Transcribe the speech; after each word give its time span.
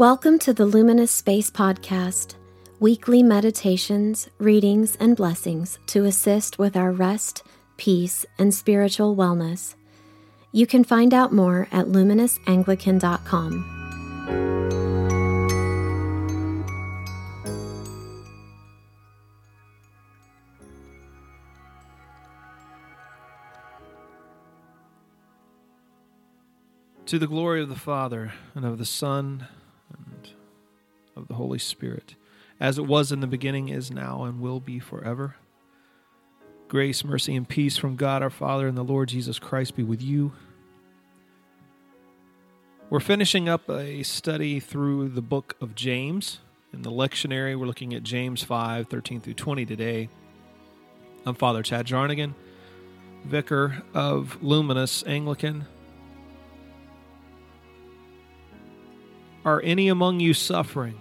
Welcome 0.00 0.38
to 0.38 0.54
the 0.54 0.64
Luminous 0.64 1.10
Space 1.10 1.50
Podcast, 1.50 2.36
weekly 2.80 3.22
meditations, 3.22 4.28
readings, 4.38 4.96
and 4.98 5.14
blessings 5.14 5.78
to 5.86 6.06
assist 6.06 6.58
with 6.58 6.76
our 6.76 6.90
rest, 6.90 7.42
peace, 7.76 8.24
and 8.38 8.54
spiritual 8.54 9.14
wellness. 9.14 9.74
You 10.50 10.66
can 10.66 10.82
find 10.82 11.12
out 11.14 11.32
more 11.32 11.68
at 11.70 11.86
luminousanglican.com. 11.86 13.76
To 27.06 27.18
the 27.18 27.26
glory 27.26 27.60
of 27.60 27.68
the 27.68 27.74
Father, 27.74 28.32
and 28.54 28.64
of 28.64 28.78
the 28.78 28.86
Son, 28.86 29.48
and 29.92 30.30
of 31.16 31.26
the 31.26 31.34
Holy 31.34 31.58
Spirit, 31.58 32.14
as 32.60 32.78
it 32.78 32.86
was 32.86 33.10
in 33.10 33.20
the 33.20 33.26
beginning, 33.26 33.70
is 33.70 33.90
now, 33.90 34.24
and 34.24 34.40
will 34.40 34.60
be 34.60 34.78
forever. 34.78 35.36
Grace, 36.68 37.04
mercy, 37.04 37.34
and 37.34 37.48
peace 37.48 37.76
from 37.76 37.96
God 37.96 38.22
our 38.22 38.30
Father 38.30 38.68
and 38.68 38.78
the 38.78 38.84
Lord 38.84 39.08
Jesus 39.08 39.40
Christ 39.40 39.74
be 39.74 39.82
with 39.82 40.02
you. 40.02 40.32
We're 42.90 43.00
finishing 43.00 43.48
up 43.48 43.68
a 43.68 44.02
study 44.02 44.60
through 44.60 45.08
the 45.08 45.22
book 45.22 45.56
of 45.60 45.74
James. 45.74 46.40
In 46.72 46.82
the 46.82 46.90
lectionary, 46.90 47.58
we're 47.58 47.66
looking 47.66 47.94
at 47.94 48.02
James 48.02 48.42
5 48.42 48.88
13 48.88 49.20
through 49.20 49.34
20 49.34 49.64
today. 49.64 50.08
I'm 51.24 51.34
Father 51.34 51.62
Chad 51.62 51.86
Jarnigan, 51.86 52.34
vicar 53.24 53.82
of 53.94 54.42
Luminous 54.42 55.04
Anglican. 55.06 55.66
Are 59.44 59.60
any 59.62 59.88
among 59.88 60.20
you 60.20 60.34
suffering? 60.34 61.00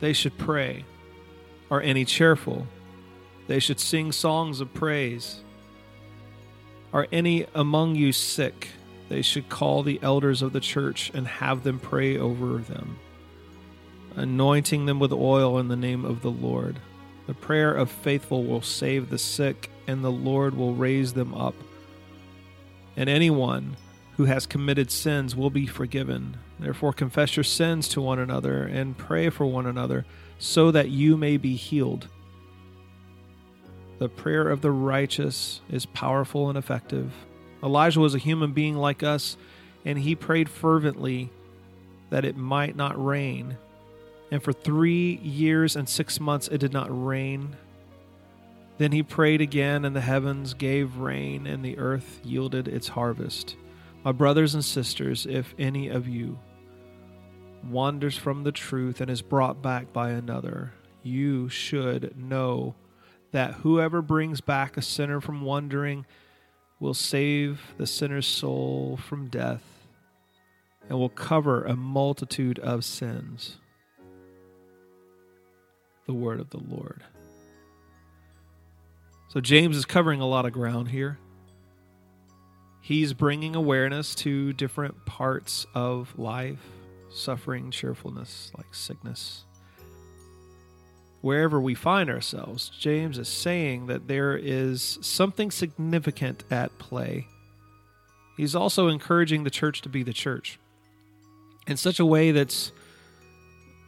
They 0.00 0.12
should 0.12 0.36
pray. 0.38 0.84
Are 1.70 1.80
any 1.80 2.04
cheerful? 2.04 2.66
They 3.46 3.58
should 3.58 3.80
sing 3.80 4.12
songs 4.12 4.60
of 4.60 4.72
praise. 4.72 5.40
Are 6.92 7.06
any 7.10 7.46
among 7.54 7.96
you 7.96 8.12
sick? 8.12 8.68
They 9.08 9.22
should 9.22 9.48
call 9.48 9.82
the 9.82 9.98
elders 10.02 10.42
of 10.42 10.52
the 10.52 10.60
church 10.60 11.10
and 11.14 11.26
have 11.26 11.62
them 11.62 11.78
pray 11.78 12.16
over 12.16 12.58
them, 12.58 12.98
anointing 14.16 14.86
them 14.86 14.98
with 14.98 15.12
oil 15.12 15.58
in 15.58 15.68
the 15.68 15.76
name 15.76 16.04
of 16.04 16.22
the 16.22 16.30
Lord. 16.30 16.78
The 17.26 17.34
prayer 17.34 17.74
of 17.74 17.90
faithful 17.90 18.44
will 18.44 18.62
save 18.62 19.10
the 19.10 19.18
sick, 19.18 19.70
and 19.86 20.04
the 20.04 20.12
Lord 20.12 20.56
will 20.56 20.74
raise 20.74 21.12
them 21.12 21.34
up. 21.34 21.54
And 22.96 23.08
anyone 23.10 23.76
who 24.16 24.24
has 24.24 24.46
committed 24.46 24.90
sins 24.90 25.34
will 25.34 25.50
be 25.50 25.66
forgiven. 25.66 26.36
Therefore, 26.60 26.92
confess 26.92 27.36
your 27.36 27.44
sins 27.44 27.88
to 27.88 28.00
one 28.00 28.18
another 28.18 28.62
and 28.62 28.96
pray 28.96 29.28
for 29.28 29.44
one 29.44 29.66
another 29.66 30.04
so 30.38 30.70
that 30.70 30.90
you 30.90 31.16
may 31.16 31.36
be 31.36 31.56
healed. 31.56 32.08
The 33.98 34.08
prayer 34.08 34.48
of 34.48 34.60
the 34.60 34.70
righteous 34.70 35.60
is 35.70 35.86
powerful 35.86 36.48
and 36.48 36.58
effective. 36.58 37.12
Elijah 37.62 38.00
was 38.00 38.14
a 38.14 38.18
human 38.18 38.52
being 38.52 38.76
like 38.76 39.02
us, 39.02 39.36
and 39.84 39.98
he 39.98 40.14
prayed 40.14 40.48
fervently 40.48 41.30
that 42.10 42.24
it 42.24 42.36
might 42.36 42.76
not 42.76 43.02
rain. 43.02 43.56
And 44.30 44.42
for 44.42 44.52
three 44.52 45.16
years 45.16 45.76
and 45.76 45.88
six 45.88 46.20
months 46.20 46.48
it 46.48 46.58
did 46.58 46.72
not 46.72 46.88
rain. 46.90 47.56
Then 48.78 48.92
he 48.92 49.02
prayed 49.02 49.40
again, 49.40 49.84
and 49.84 49.94
the 49.94 50.00
heavens 50.00 50.54
gave 50.54 50.98
rain, 50.98 51.46
and 51.46 51.64
the 51.64 51.78
earth 51.78 52.20
yielded 52.24 52.66
its 52.66 52.88
harvest. 52.88 53.56
My 54.04 54.12
brothers 54.12 54.52
and 54.52 54.62
sisters, 54.62 55.24
if 55.24 55.54
any 55.58 55.88
of 55.88 56.06
you 56.06 56.38
wanders 57.64 58.18
from 58.18 58.44
the 58.44 58.52
truth 58.52 59.00
and 59.00 59.10
is 59.10 59.22
brought 59.22 59.62
back 59.62 59.94
by 59.94 60.10
another, 60.10 60.74
you 61.02 61.48
should 61.48 62.14
know 62.14 62.74
that 63.32 63.54
whoever 63.54 64.02
brings 64.02 64.42
back 64.42 64.76
a 64.76 64.82
sinner 64.82 65.22
from 65.22 65.40
wandering 65.40 66.04
will 66.80 66.92
save 66.92 67.72
the 67.78 67.86
sinner's 67.86 68.26
soul 68.26 68.98
from 68.98 69.28
death 69.28 69.64
and 70.90 70.98
will 70.98 71.08
cover 71.08 71.64
a 71.64 71.74
multitude 71.74 72.58
of 72.58 72.84
sins. 72.84 73.56
The 76.06 76.12
word 76.12 76.40
of 76.40 76.50
the 76.50 76.60
Lord. 76.60 77.02
So, 79.28 79.40
James 79.40 79.78
is 79.78 79.86
covering 79.86 80.20
a 80.20 80.28
lot 80.28 80.44
of 80.44 80.52
ground 80.52 80.88
here 80.88 81.18
he's 82.84 83.14
bringing 83.14 83.56
awareness 83.56 84.14
to 84.14 84.52
different 84.52 85.06
parts 85.06 85.66
of 85.74 86.12
life 86.18 86.60
suffering, 87.08 87.70
cheerfulness, 87.70 88.52
like 88.58 88.74
sickness. 88.74 89.44
Wherever 91.22 91.58
we 91.60 91.74
find 91.74 92.10
ourselves, 92.10 92.68
James 92.68 93.16
is 93.16 93.28
saying 93.28 93.86
that 93.86 94.06
there 94.06 94.36
is 94.36 94.98
something 95.00 95.50
significant 95.50 96.44
at 96.50 96.76
play. 96.78 97.26
He's 98.36 98.54
also 98.54 98.88
encouraging 98.88 99.44
the 99.44 99.50
church 99.50 99.80
to 99.82 99.88
be 99.88 100.02
the 100.02 100.12
church 100.12 100.58
in 101.66 101.78
such 101.78 101.98
a 101.98 102.04
way 102.04 102.32
that's 102.32 102.72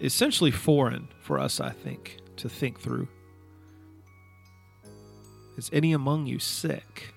essentially 0.00 0.52
foreign 0.52 1.08
for 1.20 1.38
us, 1.38 1.60
I 1.60 1.70
think, 1.70 2.16
to 2.36 2.48
think 2.48 2.80
through. 2.80 3.08
Is 5.58 5.68
any 5.70 5.92
among 5.92 6.26
you 6.26 6.38
sick? 6.38 7.12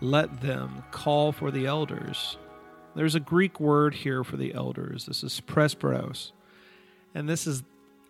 Let 0.00 0.40
them 0.40 0.84
call 0.90 1.32
for 1.32 1.50
the 1.50 1.66
elders. 1.66 2.38
There's 2.94 3.14
a 3.14 3.20
Greek 3.20 3.60
word 3.60 3.94
here 3.94 4.24
for 4.24 4.36
the 4.36 4.54
elders. 4.54 5.06
This 5.06 5.22
is 5.22 5.40
presbyteros. 5.40 6.32
And 7.14 7.28
this 7.28 7.46
is 7.46 7.62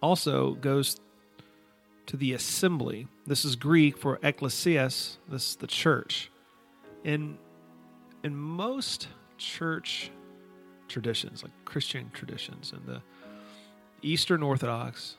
also 0.02 0.52
goes 0.54 0.96
to 2.06 2.16
the 2.16 2.32
assembly. 2.32 3.06
This 3.26 3.44
is 3.44 3.56
Greek 3.56 3.98
for 3.98 4.18
ecclesias. 4.18 5.16
This 5.28 5.50
is 5.50 5.56
the 5.56 5.66
church. 5.66 6.30
In 7.04 7.38
in 8.22 8.36
most 8.36 9.08
church 9.38 10.10
traditions, 10.88 11.42
like 11.42 11.52
Christian 11.64 12.10
traditions, 12.12 12.72
and 12.72 12.84
the 12.86 13.02
Eastern 14.02 14.42
Orthodox, 14.42 15.16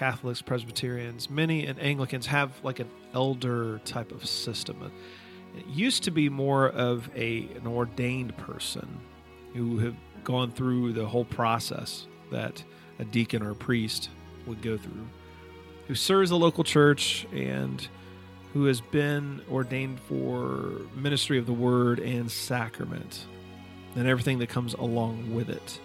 Catholics, 0.00 0.40
Presbyterians, 0.40 1.28
many 1.28 1.66
and 1.66 1.78
Anglicans 1.78 2.24
have 2.24 2.52
like 2.64 2.78
an 2.78 2.88
elder 3.12 3.80
type 3.80 4.12
of 4.12 4.24
system. 4.24 4.90
It 5.58 5.66
used 5.66 6.04
to 6.04 6.10
be 6.10 6.30
more 6.30 6.70
of 6.70 7.10
a 7.14 7.46
an 7.54 7.66
ordained 7.66 8.34
person 8.38 8.88
who 9.52 9.76
have 9.80 9.94
gone 10.24 10.52
through 10.52 10.94
the 10.94 11.04
whole 11.04 11.26
process 11.26 12.06
that 12.32 12.64
a 12.98 13.04
deacon 13.04 13.42
or 13.42 13.50
a 13.50 13.54
priest 13.54 14.08
would 14.46 14.62
go 14.62 14.78
through, 14.78 15.06
who 15.86 15.94
serves 15.94 16.30
the 16.30 16.38
local 16.38 16.64
church 16.64 17.26
and 17.30 17.86
who 18.54 18.64
has 18.64 18.80
been 18.80 19.42
ordained 19.50 20.00
for 20.00 20.80
ministry 20.94 21.36
of 21.36 21.44
the 21.44 21.52
word 21.52 21.98
and 21.98 22.30
sacrament 22.30 23.26
and 23.96 24.08
everything 24.08 24.38
that 24.38 24.48
comes 24.48 24.72
along 24.72 25.34
with 25.34 25.50
it. 25.50 25.78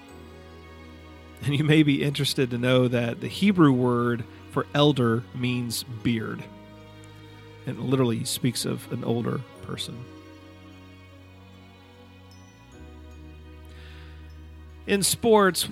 And 1.45 1.55
you 1.55 1.63
may 1.63 1.83
be 1.83 2.01
interested 2.01 2.49
to 2.49 2.57
know 2.57 2.87
that 2.87 3.21
the 3.21 3.27
Hebrew 3.27 3.71
word 3.71 4.23
for 4.49 4.65
elder 4.73 5.23
means 5.35 5.83
beard. 5.83 6.43
And 7.67 7.77
it 7.77 7.81
literally 7.81 8.23
speaks 8.23 8.65
of 8.65 8.91
an 8.91 9.03
older 9.03 9.41
person. 9.61 10.03
In 14.87 15.03
sports, 15.03 15.69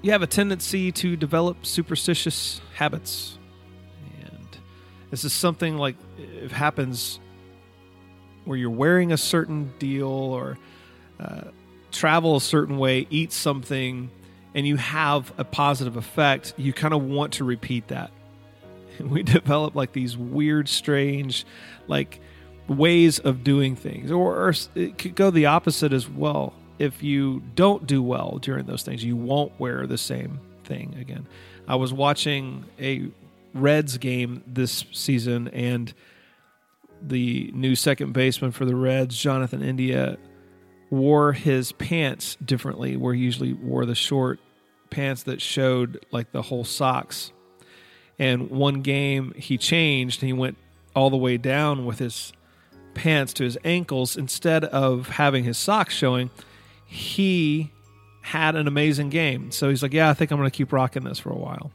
you 0.00 0.12
have 0.12 0.22
a 0.22 0.28
tendency 0.28 0.92
to 0.92 1.16
develop 1.16 1.66
superstitious 1.66 2.60
habits. 2.74 3.36
And 4.22 4.58
this 5.10 5.24
is 5.24 5.32
something 5.32 5.76
like 5.76 5.96
it 6.18 6.52
happens 6.52 7.18
where 8.44 8.56
you're 8.56 8.70
wearing 8.70 9.10
a 9.10 9.16
certain 9.16 9.72
deal 9.80 10.08
or 10.08 10.56
uh, 11.18 11.42
travel 11.90 12.36
a 12.36 12.40
certain 12.40 12.78
way, 12.78 13.08
eat 13.10 13.32
something 13.32 14.10
and 14.56 14.66
you 14.66 14.76
have 14.76 15.32
a 15.36 15.44
positive 15.44 15.96
effect, 15.96 16.54
you 16.56 16.72
kind 16.72 16.94
of 16.94 17.02
want 17.02 17.34
to 17.34 17.44
repeat 17.44 17.88
that. 17.88 18.10
And 18.98 19.10
we 19.12 19.22
develop 19.22 19.76
like 19.76 19.92
these 19.92 20.16
weird, 20.16 20.68
strange, 20.68 21.44
like 21.86 22.18
ways 22.66 23.18
of 23.18 23.44
doing 23.44 23.76
things. 23.76 24.10
Or, 24.10 24.34
or 24.34 24.54
it 24.74 24.96
could 24.96 25.14
go 25.14 25.30
the 25.30 25.46
opposite 25.46 25.92
as 25.92 26.08
well. 26.08 26.54
if 26.78 27.02
you 27.02 27.42
don't 27.54 27.86
do 27.86 28.02
well 28.02 28.38
during 28.40 28.64
those 28.64 28.82
things, 28.82 29.04
you 29.04 29.14
won't 29.14 29.52
wear 29.60 29.86
the 29.86 29.98
same 29.98 30.40
thing 30.64 30.96
again. 30.98 31.26
I 31.68 31.76
was 31.76 31.92
watching 31.92 32.64
a 32.80 33.08
Reds 33.54 33.98
game 33.98 34.42
this 34.46 34.84
season, 34.92 35.48
and 35.48 35.92
the 37.00 37.50
new 37.54 37.74
second 37.74 38.12
baseman 38.12 38.52
for 38.52 38.64
the 38.64 38.76
Reds, 38.76 39.16
Jonathan 39.16 39.62
India, 39.62 40.18
wore 40.90 41.32
his 41.32 41.72
pants 41.72 42.36
differently, 42.44 42.96
where 42.96 43.14
he 43.14 43.22
usually 43.22 43.52
wore 43.52 43.86
the 43.86 43.94
short 43.94 44.38
pants 44.90 45.24
that 45.24 45.40
showed 45.40 46.04
like 46.10 46.32
the 46.32 46.42
whole 46.42 46.64
socks. 46.64 47.32
And 48.18 48.50
one 48.50 48.82
game 48.82 49.34
he 49.36 49.58
changed 49.58 50.22
and 50.22 50.28
he 50.28 50.32
went 50.32 50.56
all 50.94 51.10
the 51.10 51.16
way 51.16 51.36
down 51.36 51.84
with 51.84 51.98
his 51.98 52.32
pants 52.94 53.34
to 53.34 53.44
his 53.44 53.58
ankles 53.64 54.16
instead 54.16 54.64
of 54.64 55.08
having 55.08 55.44
his 55.44 55.58
socks 55.58 55.94
showing. 55.94 56.30
He 56.86 57.72
had 58.22 58.56
an 58.56 58.66
amazing 58.66 59.10
game. 59.10 59.50
So 59.50 59.68
he's 59.68 59.82
like, 59.82 59.92
Yeah, 59.92 60.08
I 60.08 60.14
think 60.14 60.30
I'm 60.30 60.38
going 60.38 60.50
to 60.50 60.56
keep 60.56 60.72
rocking 60.72 61.04
this 61.04 61.18
for 61.18 61.30
a 61.30 61.36
while. 61.36 61.70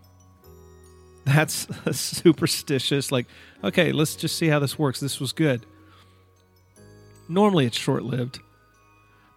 That's 1.26 1.68
superstitious. 1.98 3.12
Like, 3.12 3.28
okay, 3.64 3.92
let's 3.92 4.16
just 4.16 4.38
see 4.38 4.48
how 4.48 4.60
this 4.60 4.80
works. 4.80 5.00
This 5.00 5.20
was 5.20 5.32
good. 5.32 5.66
Normally 7.30 7.66
it's 7.66 7.78
short 7.78 8.04
lived. 8.04 8.40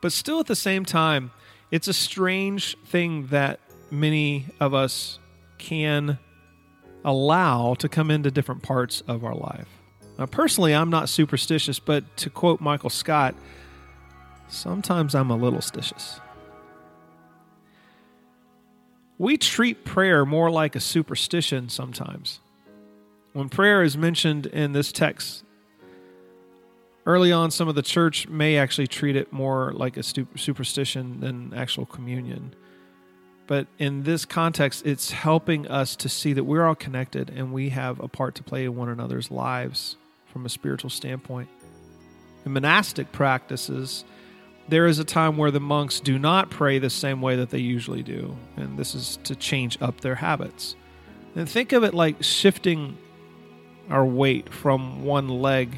But 0.05 0.13
still, 0.13 0.39
at 0.39 0.45
the 0.45 0.55
same 0.55 0.85
time, 0.85 1.31
it's 1.71 1.89
a 1.89 1.95
strange 1.95 2.77
thing 2.85 3.29
that 3.29 3.59
many 3.91 4.45
of 4.61 4.75
us 4.75 5.19
can 5.57 6.19
allow 7.07 7.73
to 7.77 7.89
come 7.89 8.11
into 8.11 8.31
different 8.31 8.63
parts 8.63 9.03
of 9.09 9.25
our 9.25 9.35
life. 9.35 9.67
Now, 10.19 10.27
personally, 10.27 10.75
I'm 10.75 10.91
not 10.91 11.09
superstitious, 11.09 11.79
but 11.79 12.19
to 12.19 12.29
quote 12.29 12.61
Michael 12.61 12.91
Scott, 12.91 13.35
sometimes 14.49 15.15
I'm 15.15 15.31
a 15.31 15.37
little 15.37 15.61
stitious. 15.61 16.21
We 19.17 19.39
treat 19.39 19.87
prayer 19.87 20.27
more 20.27 20.51
like 20.51 20.77
a 20.77 20.81
superstition 20.81 21.71
sometimes. 21.71 22.41
When 23.33 23.49
prayer 23.49 23.83
is 23.83 23.97
mentioned 23.97 24.45
in 24.45 24.73
this 24.73 24.93
text, 24.93 25.44
early 27.07 27.33
on, 27.33 27.51
some 27.51 27.69
of 27.69 27.75
the 27.75 27.83
church 27.83 28.29
may 28.29 28.57
actually 28.57 28.87
treat 28.87 29.17
it 29.17 29.33
more 29.33 29.73
like 29.73 29.97
a 29.97 30.03
superstition 30.03 31.21
than 31.21 31.53
actual 31.55 31.87
communion. 31.87 32.55
But 33.47 33.67
in 33.79 34.05
this 34.05 34.25
context, 34.25 34.87
it's 34.87 35.11
helping 35.11 35.69
us 35.69 35.97
to 35.97 36.09
see 36.09 36.33
that 36.33 36.45
we're 36.45 36.65
all 36.65 36.75
connected 36.75 37.31
and 37.31 37.53
we 37.53 37.69
have 37.71 38.01
a 38.01 38.09
part 38.09 38.35
to 38.37 38.43
play 38.43 38.65
in 38.65 38.75
one 38.75 38.89
another's 38.89 39.31
lives 39.31 39.97
from 40.27 40.47
a 40.47 40.49
spiritual 40.49 40.91
standpoint. 40.91 41.49
In 42.47 42.53
monastic 42.53 43.13
practices, 43.13 44.05
there 44.69 44.87
is 44.87 44.99
a 44.99 45.05
time 45.05 45.37
where 45.37 45.51
the 45.51 45.61
monks 45.61 46.01
do 46.01 46.19
not 46.19 46.51
pray 46.51 46.79
the 46.79 46.89
same 46.89 47.21
way 47.21 47.37
that 47.37 47.51
they 47.51 47.59
usually 47.59 48.03
do, 48.03 48.35
and 48.57 48.79
this 48.79 48.95
is 48.95 49.19
to 49.25 49.37
change 49.37 49.77
up 49.83 50.01
their 50.01 50.15
habits. 50.15 50.75
And 51.37 51.49
think 51.49 51.73
of 51.73 51.85
it 51.85 51.93
like 51.93 52.23
shifting 52.23 52.97
our 53.91 54.07
weight 54.07 54.53
from 54.53 55.05
one 55.05 55.29
leg 55.29 55.77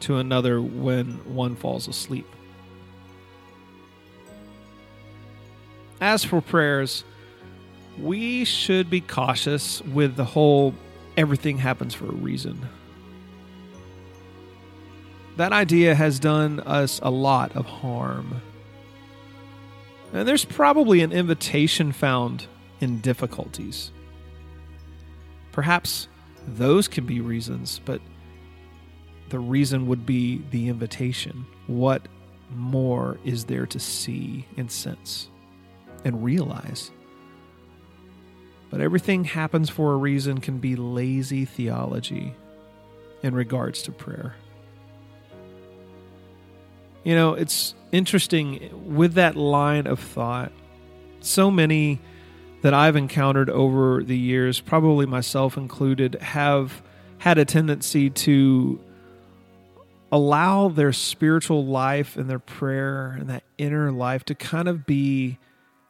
to 0.00 0.16
another 0.16 0.60
when 0.60 1.12
one 1.34 1.56
falls 1.56 1.88
asleep. 1.88 2.26
As 6.00 6.24
for 6.24 6.40
prayers, 6.40 7.04
we 7.98 8.44
should 8.44 8.90
be 8.90 9.00
cautious 9.00 9.80
with 9.82 10.16
the 10.16 10.24
whole 10.24 10.74
everything 11.16 11.58
happens 11.58 11.94
for 11.94 12.06
a 12.06 12.12
reason. 12.12 12.68
That 15.36 15.52
idea 15.52 15.94
has 15.94 16.18
done 16.18 16.60
us 16.60 17.00
a 17.02 17.10
lot 17.10 17.54
of 17.56 17.66
harm. 17.66 18.42
And 20.12 20.26
there's 20.26 20.44
probably 20.44 21.02
an 21.02 21.12
invitation 21.12 21.92
found 21.92 22.46
in 22.80 23.00
difficulties. 23.00 23.90
Perhaps 25.52 26.08
those 26.46 26.88
can 26.88 27.06
be 27.06 27.20
reasons, 27.20 27.80
but 27.84 28.00
the 29.28 29.38
reason 29.38 29.86
would 29.86 30.06
be 30.06 30.42
the 30.50 30.68
invitation. 30.68 31.46
What 31.66 32.02
more 32.54 33.18
is 33.24 33.46
there 33.46 33.66
to 33.66 33.78
see 33.78 34.46
and 34.56 34.70
sense? 34.70 35.28
and 36.06 36.22
realize. 36.22 36.92
But 38.70 38.80
everything 38.80 39.24
happens 39.24 39.68
for 39.68 39.92
a 39.92 39.96
reason 39.96 40.40
can 40.40 40.58
be 40.58 40.76
lazy 40.76 41.44
theology 41.44 42.34
in 43.24 43.34
regards 43.34 43.82
to 43.82 43.92
prayer. 43.92 44.36
You 47.02 47.16
know, 47.16 47.34
it's 47.34 47.74
interesting 47.90 48.70
with 48.94 49.14
that 49.14 49.34
line 49.34 49.88
of 49.88 49.98
thought. 49.98 50.52
So 51.20 51.50
many 51.50 52.00
that 52.62 52.72
I've 52.72 52.94
encountered 52.94 53.50
over 53.50 54.04
the 54.04 54.16
years, 54.16 54.60
probably 54.60 55.06
myself 55.06 55.56
included, 55.56 56.16
have 56.16 56.82
had 57.18 57.36
a 57.36 57.44
tendency 57.44 58.10
to 58.10 58.78
allow 60.10 60.68
their 60.68 60.92
spiritual 60.92 61.64
life 61.66 62.16
and 62.16 62.30
their 62.30 62.38
prayer 62.38 63.16
and 63.18 63.28
that 63.28 63.44
inner 63.58 63.90
life 63.90 64.24
to 64.24 64.34
kind 64.34 64.68
of 64.68 64.86
be 64.86 65.38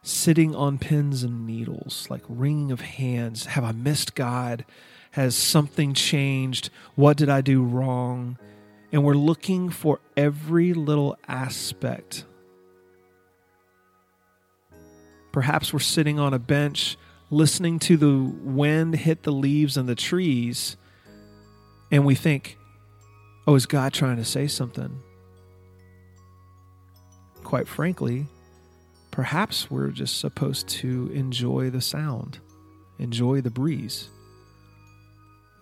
sitting 0.03 0.55
on 0.55 0.79
pins 0.79 1.23
and 1.23 1.47
needles, 1.47 2.07
like 2.09 2.23
wringing 2.29 2.71
of 2.71 2.81
hands. 2.81 3.47
Have 3.47 3.65
I 3.65 3.73
missed 3.73 4.15
God? 4.15 4.65
Has 5.13 5.35
something 5.35 5.95
changed? 5.95 6.71
What 6.95 7.17
did 7.17 7.29
I 7.29 7.41
do 7.41 7.63
wrong? 7.63 8.39
And 8.93 9.03
we're 9.05 9.15
looking 9.15 9.69
for 9.69 10.01
every 10.17 10.73
little 10.73 11.19
aspect. 11.27 12.25
Perhaps 15.33 15.73
we're 15.73 15.81
sitting 15.81 16.19
on 16.19 16.33
a 16.33 16.39
bench 16.39 16.97
listening 17.31 17.79
to 17.81 17.97
the 17.97 18.15
wind 18.15 18.95
hit 18.95 19.25
the 19.25 19.33
leaves 19.33 19.77
and 19.77 19.89
the 19.89 19.95
trees, 19.95 20.77
and 21.91 22.05
we 22.05 22.15
think, 22.15 22.57
oh, 23.47 23.55
is 23.55 23.67
God 23.67 23.93
trying 23.93 24.17
to 24.17 24.25
say 24.25 24.47
something? 24.47 25.01
Quite 27.45 27.69
frankly, 27.69 28.27
Perhaps 29.17 29.71
we're 29.71 29.89
just 29.89 30.21
supposed 30.21 30.69
to 30.69 31.11
enjoy 31.15 31.71
the 31.71 31.81
sound, 31.81 32.39
enjoy 32.99 33.41
the 33.41 33.49
breeze. 33.49 34.11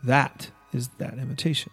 That 0.02 0.50
is 0.72 0.88
that 0.98 1.18
invitation. 1.18 1.70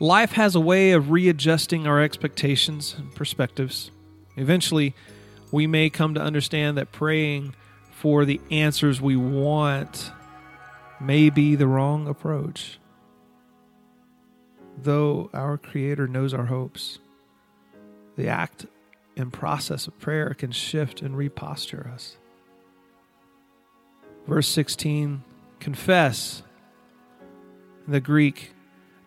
Life 0.00 0.32
has 0.32 0.56
a 0.56 0.60
way 0.60 0.90
of 0.90 1.12
readjusting 1.12 1.86
our 1.86 2.02
expectations 2.02 2.96
and 2.98 3.14
perspectives. 3.14 3.92
Eventually, 4.36 4.92
we 5.52 5.68
may 5.68 5.88
come 5.88 6.14
to 6.14 6.20
understand 6.20 6.76
that 6.78 6.90
praying 6.90 7.54
for 7.92 8.24
the 8.24 8.40
answers 8.50 9.00
we 9.00 9.14
want 9.14 10.10
may 11.00 11.30
be 11.30 11.54
the 11.54 11.66
wrong 11.66 12.08
approach. 12.08 12.78
Though 14.76 15.30
our 15.32 15.56
Creator 15.56 16.08
knows 16.08 16.34
our 16.34 16.46
hopes, 16.46 16.98
the 18.16 18.28
act 18.28 18.66
and 19.16 19.32
process 19.32 19.86
of 19.86 19.98
prayer 19.98 20.34
can 20.34 20.50
shift 20.50 21.02
and 21.02 21.16
reposture 21.16 21.90
us. 21.92 22.16
Verse 24.26 24.48
16 24.48 25.22
confess 25.60 26.42
the 27.86 28.00
Greek 28.00 28.52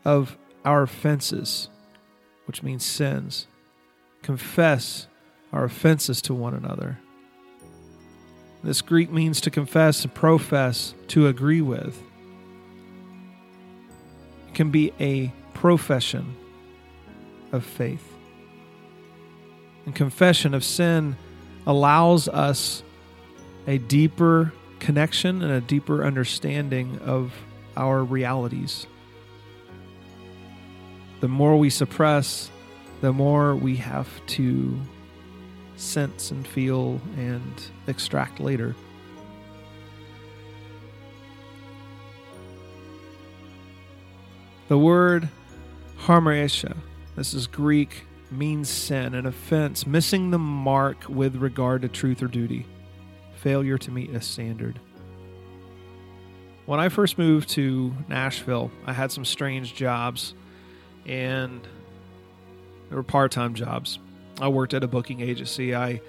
of 0.05 0.37
our 0.65 0.83
offenses, 0.83 1.69
which 2.45 2.63
means 2.63 2.85
sins. 2.85 3.47
Confess 4.21 5.07
our 5.51 5.65
offenses 5.65 6.21
to 6.23 6.33
one 6.33 6.53
another. 6.53 6.99
This 8.63 8.81
Greek 8.81 9.11
means 9.11 9.41
to 9.41 9.51
confess 9.51 10.03
and 10.03 10.13
profess, 10.13 10.93
to 11.09 11.27
agree 11.27 11.61
with. 11.61 12.01
It 14.47 14.53
can 14.55 14.71
be 14.71 14.93
a 14.99 15.31
profession 15.53 16.35
of 17.51 17.63
faith 17.63 18.13
and 19.87 19.95
confession 19.95 20.53
of 20.53 20.65
sin 20.65 21.15
allows 21.65 22.27
us 22.27 22.83
a 23.67 23.77
deeper 23.77 24.51
connection 24.79 25.41
and 25.41 25.49
a 25.49 25.61
deeper 25.61 26.03
understanding 26.03 26.99
of 26.99 27.33
our 27.77 28.03
realities. 28.03 28.85
The 31.21 31.29
more 31.29 31.57
we 31.57 31.69
suppress, 31.69 32.51
the 32.99 33.13
more 33.13 33.55
we 33.55 33.77
have 33.77 34.09
to 34.27 34.77
sense 35.77 36.31
and 36.31 36.47
feel 36.47 36.99
and 37.17 37.63
extract 37.87 38.39
later. 38.39 38.75
The 44.67 44.77
word 44.77 45.29
hamartia, 46.01 46.75
this 47.15 47.33
is 47.33 47.47
Greek 47.47 48.05
means 48.29 48.67
sin, 48.67 49.13
an 49.13 49.25
offense, 49.25 49.87
missing 49.87 50.31
the 50.31 50.39
mark 50.39 51.05
with 51.07 51.37
regard 51.37 51.83
to 51.83 51.87
truth 51.87 52.21
or 52.21 52.27
duty, 52.27 52.65
failure 53.35 53.77
to 53.77 53.91
meet 53.91 54.09
a 54.09 54.19
standard. 54.19 54.79
When 56.65 56.81
I 56.81 56.89
first 56.89 57.17
moved 57.17 57.47
to 57.51 57.93
Nashville, 58.09 58.69
I 58.85 58.91
had 58.91 59.13
some 59.13 59.23
strange 59.23 59.73
jobs, 59.73 60.33
and 61.05 61.65
They 62.89 62.95
were 62.95 63.03
part 63.03 63.31
time 63.31 63.53
jobs. 63.53 63.99
I 64.39 64.47
worked 64.49 64.73
at 64.73 64.83
a 64.83 64.87
booking 64.87 65.21
agency. 65.21 65.75
I 65.75 66.01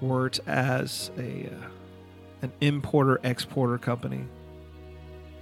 worked 0.00 0.40
as 0.46 1.10
a 1.18 1.46
uh, 1.46 1.68
an 2.42 2.52
importer 2.60 3.20
exporter 3.24 3.78
company. 3.78 4.24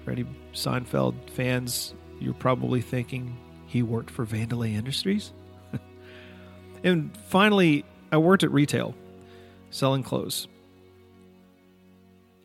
For 0.04 0.12
any 0.12 0.24
Seinfeld 0.54 1.30
fans, 1.30 1.94
you're 2.20 2.34
probably 2.34 2.80
thinking 2.80 3.36
he 3.66 3.82
worked 3.82 4.10
for 4.10 4.24
Vandelay 4.24 4.74
Industries. 4.74 5.32
and 6.84 7.16
finally, 7.28 7.84
I 8.12 8.18
worked 8.18 8.44
at 8.44 8.50
retail, 8.52 8.94
selling 9.70 10.02
clothes. 10.02 10.48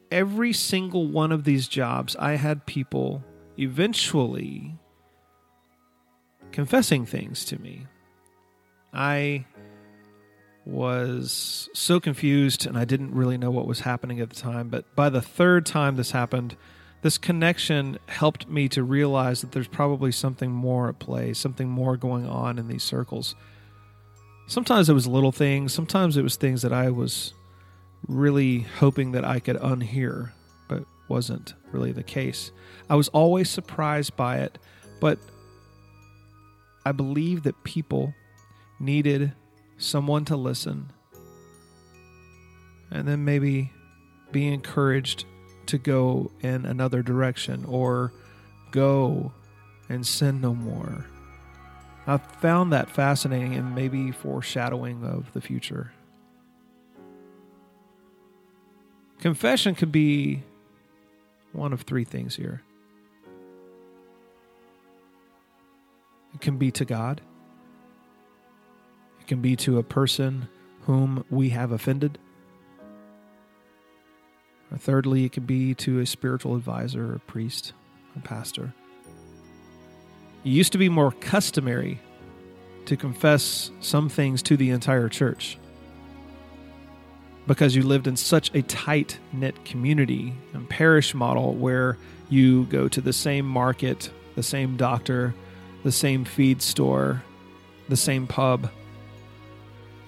Every 0.09 0.51
single 0.51 1.07
one 1.07 1.31
of 1.31 1.45
these 1.45 1.67
jobs, 1.67 2.15
I 2.17 2.33
had 2.33 2.65
people 2.65 3.23
eventually 3.57 4.75
confessing 6.51 7.05
things 7.05 7.45
to 7.45 7.61
me. 7.61 7.85
I 8.93 9.45
was 10.65 11.69
so 11.73 11.99
confused 11.99 12.65
and 12.65 12.77
I 12.77 12.85
didn't 12.85 13.13
really 13.13 13.37
know 13.37 13.51
what 13.51 13.67
was 13.67 13.81
happening 13.81 14.19
at 14.19 14.29
the 14.29 14.35
time. 14.35 14.69
But 14.69 14.85
by 14.95 15.09
the 15.09 15.21
third 15.21 15.65
time 15.65 15.95
this 15.95 16.11
happened, 16.11 16.55
this 17.01 17.17
connection 17.17 17.97
helped 18.07 18.47
me 18.47 18.69
to 18.69 18.83
realize 18.83 19.41
that 19.41 19.51
there's 19.51 19.67
probably 19.67 20.11
something 20.11 20.51
more 20.51 20.89
at 20.89 20.99
play, 20.99 21.33
something 21.33 21.67
more 21.67 21.97
going 21.97 22.27
on 22.27 22.59
in 22.59 22.67
these 22.67 22.83
circles. 22.83 23.35
Sometimes 24.47 24.89
it 24.89 24.93
was 24.93 25.07
little 25.07 25.31
things, 25.31 25.73
sometimes 25.73 26.17
it 26.17 26.23
was 26.23 26.35
things 26.35 26.61
that 26.61 26.73
I 26.73 26.91
was 26.91 27.33
really 28.07 28.59
hoping 28.59 29.13
that 29.13 29.25
I 29.25 29.39
could 29.39 29.55
unhear, 29.57 30.31
but 30.67 30.83
wasn't 31.07 31.53
really 31.71 31.91
the 31.91 32.03
case. 32.03 32.51
I 32.89 32.95
was 32.95 33.07
always 33.09 33.49
surprised 33.49 34.15
by 34.15 34.39
it, 34.39 34.59
but 34.99 35.17
I 36.85 36.91
believe 36.91 37.43
that 37.43 37.63
people 37.63 38.13
needed 38.79 39.33
someone 39.77 40.25
to 40.25 40.35
listen 40.35 40.91
and 42.91 43.07
then 43.07 43.25
maybe 43.25 43.71
be 44.31 44.47
encouraged 44.47 45.25
to 45.65 45.77
go 45.77 46.31
in 46.41 46.65
another 46.65 47.01
direction 47.01 47.65
or 47.65 48.11
go 48.71 49.31
and 49.89 50.05
sin 50.05 50.41
no 50.41 50.53
more. 50.53 51.05
I 52.07 52.17
found 52.17 52.73
that 52.73 52.89
fascinating 52.89 53.55
and 53.55 53.75
maybe 53.75 54.11
foreshadowing 54.11 55.03
of 55.03 55.31
the 55.33 55.41
future. 55.41 55.93
Confession 59.19 59.75
could 59.75 59.91
be 59.91 60.43
one 61.53 61.73
of 61.73 61.81
three 61.81 62.03
things 62.03 62.35
here 62.35 62.63
it 66.33 66.41
can 66.41 66.57
be 66.57 66.71
to 66.71 66.85
God, 66.85 67.21
can 69.31 69.39
be 69.39 69.55
to 69.55 69.77
a 69.77 69.83
person 69.83 70.45
whom 70.81 71.23
we 71.29 71.47
have 71.47 71.71
offended. 71.71 72.17
Or 74.69 74.77
thirdly, 74.77 75.23
it 75.23 75.31
can 75.31 75.45
be 75.45 75.73
to 75.75 75.99
a 75.99 76.05
spiritual 76.05 76.57
advisor, 76.57 77.15
a 77.15 77.19
priest, 77.19 77.71
a 78.17 78.19
pastor. 78.19 78.73
It 80.43 80.49
used 80.49 80.73
to 80.73 80.77
be 80.77 80.89
more 80.89 81.13
customary 81.13 82.01
to 82.87 82.97
confess 82.97 83.71
some 83.79 84.09
things 84.09 84.41
to 84.43 84.57
the 84.57 84.71
entire 84.71 85.07
church 85.07 85.57
because 87.47 87.73
you 87.73 87.83
lived 87.83 88.07
in 88.07 88.17
such 88.17 88.53
a 88.53 88.63
tight 88.63 89.17
knit 89.31 89.63
community 89.63 90.33
and 90.51 90.69
parish 90.69 91.13
model 91.13 91.53
where 91.53 91.97
you 92.27 92.65
go 92.65 92.89
to 92.89 92.99
the 92.99 93.13
same 93.13 93.45
market, 93.45 94.11
the 94.35 94.43
same 94.43 94.75
doctor, 94.75 95.33
the 95.83 95.91
same 95.93 96.25
feed 96.25 96.61
store, 96.61 97.23
the 97.87 97.95
same 97.95 98.27
pub, 98.27 98.69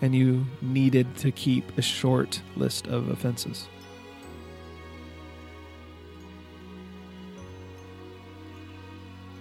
and 0.04 0.14
you 0.14 0.46
needed 0.62 1.16
to 1.16 1.32
keep 1.32 1.78
a 1.78 1.82
short 1.82 2.42
list 2.58 2.88
of 2.88 3.08
offenses. 3.08 3.68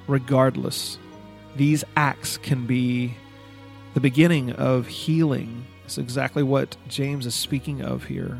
Regardless, 0.06 0.98
these 1.56 1.84
acts 1.96 2.38
can 2.38 2.66
be 2.66 3.14
the 3.94 4.00
beginning 4.00 4.52
of 4.52 4.86
healing 4.86 5.66
it's 5.84 5.98
exactly 5.98 6.42
what 6.42 6.76
James 6.88 7.26
is 7.26 7.34
speaking 7.34 7.82
of 7.82 8.04
here. 8.04 8.38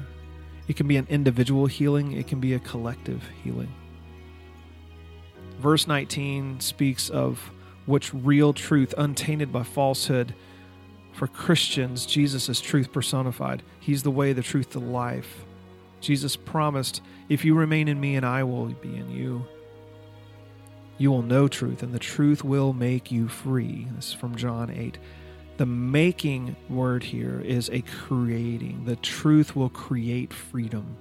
It 0.69 0.77
can 0.77 0.89
be 0.89 0.97
an 0.97 1.07
individual 1.11 1.67
healing, 1.67 2.13
it 2.13 2.27
can 2.27 2.41
be 2.41 2.55
a 2.55 2.59
collective 2.59 3.29
healing. 3.45 3.75
Verse 5.59 5.87
19 5.87 6.61
speaks 6.61 7.11
of 7.11 7.51
which 7.85 8.15
real 8.15 8.55
truth, 8.55 8.95
untainted 8.97 9.53
by 9.53 9.65
falsehood. 9.65 10.35
For 11.13 11.27
Christians, 11.27 12.07
Jesus 12.07 12.49
is 12.49 12.61
truth 12.61 12.93
personified. 12.93 13.63
He's 13.81 14.03
the 14.03 14.11
way, 14.11 14.33
the 14.33 14.43
truth, 14.43 14.71
the 14.71 14.81
life. 14.81 15.45
Jesus 16.01 16.37
promised, 16.37 17.03
If 17.29 17.45
you 17.45 17.55
remain 17.55 17.89
in 17.89 18.01
me 18.01 18.17
and 18.17 18.27
I 18.27 18.43
will 18.45 18.67
be 18.67 18.97
in 18.97 19.11
you, 19.11 19.47
you 20.99 21.11
will 21.11 21.23
know 21.23 21.49
truth, 21.49 21.83
and 21.83 21.93
the 21.93 21.99
truth 21.99 22.45
will 22.45 22.73
make 22.73 23.11
you 23.11 23.29
free. 23.29 23.89
This 23.97 24.09
is 24.09 24.13
from 24.13 24.37
John 24.37 24.71
8. 24.71 24.99
The 25.57 25.67
making 25.67 26.57
word 26.69 27.03
here 27.03 27.41
is 27.41 27.69
a 27.71 27.83
creating. 27.83 28.85
The 28.85 28.97
truth 28.97 29.55
will 29.55 29.69
create 29.69 30.33
freedom. 30.33 30.97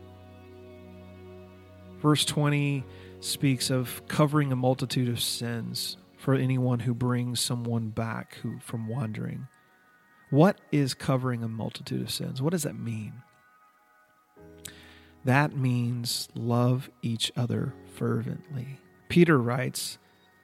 Verse 2.01 2.25
20 2.25 2.84
speaks 3.20 3.70
of 3.70 4.01
covering 4.08 4.51
a 4.51 4.56
multitude 4.56 5.08
of 5.08 5.22
sins 5.22 5.98
for 6.18 6.34
anyone 6.34 6.80
who 6.80 6.94
brings 6.94 7.39
someone 7.39 7.89
back 7.89 8.36
who 8.41 8.60
from 8.60 8.88
wandering. 8.88 9.48
What 10.32 10.60
is 10.72 10.94
covering 10.94 11.44
a 11.44 11.50
multitude 11.50 12.02
of 12.02 12.10
sins? 12.10 12.42
What 12.42 12.52
does 12.52 12.64
that 12.64 12.80
mean? 12.80 13.14
That 15.26 15.56
means 15.56 16.30
love 16.34 16.90
each 17.02 17.34
other 17.36 17.74
fervently. 17.94 18.80
Peter 19.10 19.38
writes, 19.38 19.98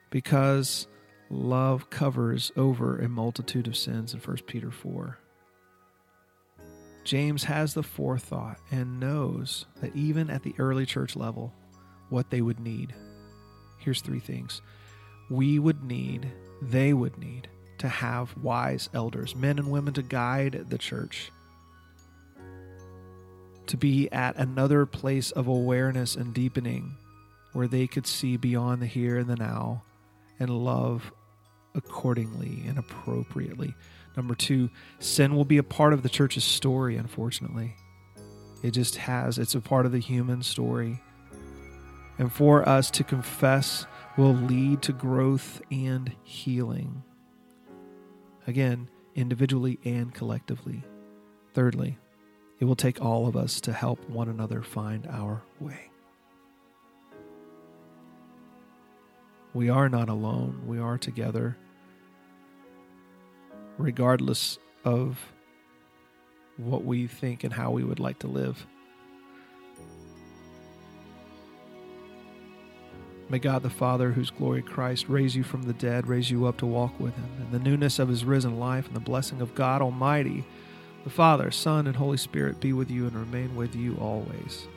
because 0.10 0.88
love 1.30 1.90
covers 1.90 2.52
over 2.58 2.98
a 2.98 3.08
multitude 3.08 3.66
of 3.66 3.78
sins 3.78 4.14
in 4.14 4.20
1 4.20 4.38
Peter 4.46 4.72
4. 4.72 5.18
James 7.06 7.46
has 7.46 7.74
the 7.74 7.82
forethought 7.82 8.58
and 8.70 9.00
knows 9.00 9.68
that 9.82 9.96
even 9.96 10.30
at 10.30 10.44
the 10.44 10.54
early 10.60 10.86
church 10.86 11.16
level, 11.16 11.54
what 12.10 12.30
they 12.30 12.42
would 12.42 12.60
need. 12.60 12.94
Here's 13.78 14.02
three 14.02 14.20
things 14.20 14.62
we 15.30 15.60
would 15.60 15.82
need, 15.84 16.30
they 16.62 16.92
would 16.94 17.18
need, 17.18 17.48
to 17.80 17.88
have 17.88 18.36
wise 18.38 18.90
elders, 18.94 19.36
men 19.36 19.60
and 19.60 19.72
women 19.72 19.94
to 19.94 20.02
guide 20.02 20.66
the 20.70 20.78
church, 20.78 21.32
to 23.68 23.78
be 23.78 24.12
at 24.12 24.36
another 24.38 24.86
place 24.86 25.32
of 25.32 25.48
awareness 25.48 26.16
and 26.16 26.34
deepening 26.34 26.96
where 27.54 27.68
they 27.68 27.88
could 27.88 28.08
see 28.08 28.38
beyond 28.38 28.82
the 28.82 28.86
here 28.86 29.18
and 29.18 29.28
the 29.28 29.36
now 29.36 29.84
and 30.40 30.50
love 30.50 31.12
accordingly 31.76 32.64
and 32.68 32.78
appropriately. 32.78 33.74
Number 34.16 34.36
two, 34.36 34.70
sin 35.00 35.36
will 35.36 35.46
be 35.46 35.58
a 35.58 35.64
part 35.64 35.94
of 35.94 36.02
the 36.02 36.10
church's 36.10 36.44
story, 36.44 36.98
unfortunately. 36.98 37.76
It 38.64 38.72
just 38.72 38.96
has, 38.96 39.38
it's 39.38 39.56
a 39.56 39.62
part 39.62 39.86
of 39.86 39.92
the 39.92 40.00
human 40.00 40.42
story. 40.42 41.02
And 42.18 42.32
for 42.32 42.68
us 42.68 42.90
to 42.92 43.04
confess 43.04 43.86
will 44.18 44.34
lead 44.34 44.82
to 44.84 44.92
growth 44.92 45.62
and 45.72 46.16
healing. 46.24 47.04
Again, 48.48 48.90
individually 49.16 49.78
and 49.84 50.14
collectively. 50.14 50.84
Thirdly, 51.54 51.98
it 52.60 52.66
will 52.66 52.76
take 52.76 53.02
all 53.02 53.28
of 53.28 53.36
us 53.36 53.62
to 53.62 53.74
help 53.74 54.10
one 54.10 54.30
another 54.30 54.64
find 54.64 55.06
our 55.08 55.44
way. 55.60 55.92
We 59.54 59.70
are 59.70 59.90
not 59.90 60.10
alone, 60.10 60.64
we 60.66 60.80
are 60.80 60.98
together 60.98 61.58
regardless 63.78 64.58
of 64.84 65.20
what 66.58 66.84
we 66.84 67.08
think 67.08 67.44
and 67.44 67.54
how 67.54 67.72
we 67.72 67.84
would 67.84 68.00
like 68.00 68.20
to 68.20 68.28
live. 68.28 68.66
May 73.30 73.40
God 73.40 73.62
the 73.62 73.70
Father, 73.70 74.12
whose 74.12 74.30
glory 74.30 74.62
Christ, 74.62 75.10
raise 75.10 75.36
you 75.36 75.44
from 75.44 75.64
the 75.64 75.74
dead, 75.74 76.08
raise 76.08 76.32
you 76.32 76.46
up 76.46 76.58
to 76.58 76.66
walk 76.66 76.98
with 77.00 77.16
him 77.16 77.30
in 77.42 77.52
the 77.52 77.60
newness 77.60 78.00
of 78.00 78.08
his 78.08 78.24
risen 78.24 78.60
life 78.60 78.88
and 78.88 78.96
the 78.96 79.02
blessing 79.02 79.42
of 79.42 79.54
God 79.54 79.82
Almighty, 79.82 80.46
the 81.04 81.10
Father, 81.10 81.52
Son, 81.52 81.88
and 81.88 81.98
Holy 81.98 82.18
Spirit 82.18 82.62
be 82.62 82.72
with 82.72 82.90
you 82.90 83.06
and 83.06 83.16
remain 83.16 83.56
with 83.56 83.76
you 83.76 83.98
always. 83.98 84.68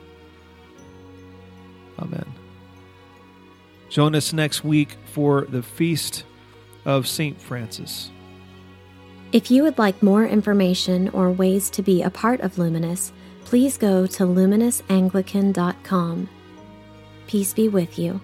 Amen. 1.97 2.25
Join 3.89 4.15
us 4.15 4.33
next 4.33 4.63
week 4.63 4.97
for 5.05 5.45
the 5.45 5.63
feast 5.63 6.23
of 6.83 7.07
St. 7.07 7.39
Francis. 7.39 8.09
If 9.31 9.49
you 9.49 9.63
would 9.63 9.77
like 9.77 10.03
more 10.03 10.25
information 10.25 11.07
or 11.09 11.31
ways 11.31 11.69
to 11.71 11.81
be 11.81 12.01
a 12.01 12.09
part 12.09 12.41
of 12.41 12.57
Luminous, 12.57 13.13
please 13.45 13.77
go 13.77 14.05
to 14.07 14.23
luminousAnglican.com. 14.23 16.29
Peace 17.27 17.53
be 17.53 17.69
with 17.69 17.97
you. 17.97 18.19